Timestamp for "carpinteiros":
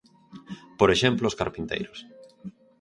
1.41-1.99